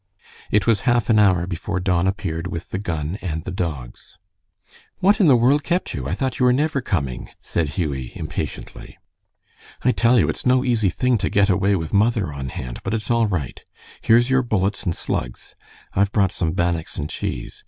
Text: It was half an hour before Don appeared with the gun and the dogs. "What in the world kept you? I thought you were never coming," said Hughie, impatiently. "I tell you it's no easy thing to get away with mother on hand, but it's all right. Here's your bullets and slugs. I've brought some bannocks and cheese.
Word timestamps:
It 0.49 0.65
was 0.65 0.79
half 0.89 1.11
an 1.11 1.19
hour 1.19 1.45
before 1.45 1.79
Don 1.79 2.07
appeared 2.07 2.47
with 2.47 2.71
the 2.71 2.79
gun 2.79 3.19
and 3.21 3.43
the 3.43 3.51
dogs. 3.51 4.17
"What 4.97 5.19
in 5.19 5.27
the 5.27 5.35
world 5.35 5.63
kept 5.63 5.93
you? 5.93 6.07
I 6.09 6.13
thought 6.13 6.39
you 6.39 6.47
were 6.47 6.51
never 6.53 6.81
coming," 6.81 7.29
said 7.43 7.77
Hughie, 7.77 8.11
impatiently. 8.15 8.97
"I 9.83 9.91
tell 9.91 10.17
you 10.17 10.27
it's 10.27 10.43
no 10.43 10.65
easy 10.65 10.89
thing 10.89 11.19
to 11.19 11.29
get 11.29 11.51
away 11.51 11.75
with 11.75 11.93
mother 11.93 12.33
on 12.33 12.49
hand, 12.49 12.79
but 12.83 12.95
it's 12.95 13.11
all 13.11 13.27
right. 13.27 13.63
Here's 14.01 14.27
your 14.31 14.41
bullets 14.41 14.85
and 14.87 14.95
slugs. 14.95 15.53
I've 15.93 16.11
brought 16.11 16.31
some 16.31 16.53
bannocks 16.53 16.97
and 16.97 17.07
cheese. 17.07 17.59